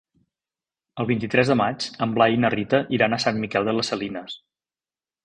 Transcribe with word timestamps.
El 1.01 1.07
vint-i-tres 1.11 1.51
de 1.51 1.57
maig 1.59 1.85
en 2.05 2.15
Blai 2.15 2.37
i 2.37 2.39
na 2.45 2.51
Rita 2.55 2.79
iran 2.99 3.17
a 3.19 3.21
Sant 3.27 3.39
Miquel 3.45 3.69
de 3.69 3.77
les 3.81 3.93
Salines. 3.95 4.39